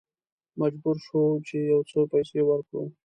مجبور 0.59 0.95
شوو 1.05 1.43
چې 1.47 1.55
یو 1.71 1.79
څه 1.89 1.99
پیسې 2.11 2.39
ورکړو. 2.45 2.83